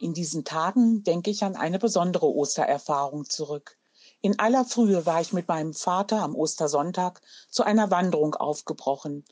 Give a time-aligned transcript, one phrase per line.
[0.00, 3.76] In diesen Tagen denke ich an eine besondere Ostererfahrung zurück.
[4.20, 7.20] In aller Frühe war ich mit meinem Vater am Ostersonntag
[7.50, 9.24] zu einer Wanderung aufgebrochen.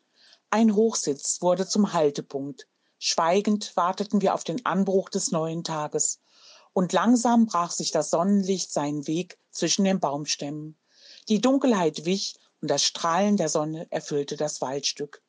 [0.50, 2.66] Ein Hochsitz wurde zum Haltepunkt.
[2.98, 6.20] Schweigend warteten wir auf den Anbruch des neuen Tages.
[6.72, 10.76] Und langsam brach sich das Sonnenlicht seinen Weg zwischen den Baumstämmen.
[11.28, 15.22] Die Dunkelheit wich und das Strahlen der Sonne erfüllte das Waldstück.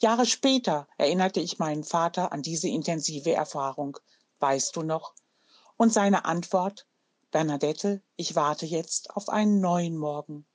[0.00, 3.98] Jahre später erinnerte ich meinen Vater an diese intensive Erfahrung.
[4.40, 5.14] Weißt du noch?
[5.76, 6.86] Und seine Antwort,
[7.30, 10.46] Bernadette, ich warte jetzt auf einen neuen Morgen.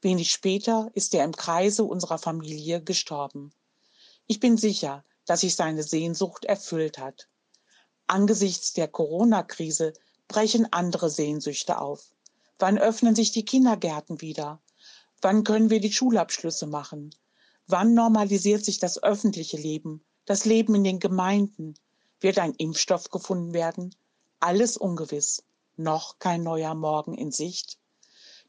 [0.00, 3.52] Wenig später ist er im Kreise unserer Familie gestorben.
[4.26, 7.28] Ich bin sicher, dass sich seine Sehnsucht erfüllt hat.
[8.06, 9.92] Angesichts der Corona-Krise
[10.26, 12.14] brechen andere Sehnsüchte auf.
[12.58, 14.60] Wann öffnen sich die Kindergärten wieder?
[15.22, 17.14] Wann können wir die Schulabschlüsse machen?
[17.66, 21.74] Wann normalisiert sich das öffentliche Leben, das Leben in den Gemeinden?
[22.20, 23.94] Wird ein Impfstoff gefunden werden?
[24.40, 25.42] Alles ungewiss.
[25.76, 27.78] Noch kein neuer Morgen in Sicht.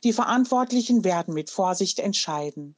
[0.03, 2.75] Die Verantwortlichen werden mit Vorsicht entscheiden.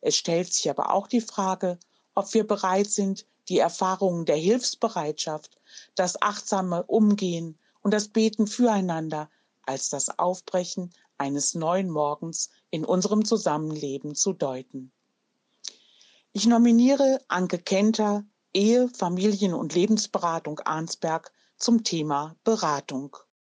[0.00, 1.78] Es stellt sich aber auch die Frage,
[2.14, 5.60] ob wir bereit sind, die Erfahrungen der Hilfsbereitschaft,
[5.94, 9.30] das achtsame Umgehen und das Beten füreinander
[9.64, 14.92] als das Aufbrechen eines neuen Morgens in unserem Zusammenleben zu deuten.
[16.32, 23.16] Ich nominiere Anke Kenter, Ehe, Familien- und Lebensberatung Arnsberg zum Thema Beratung.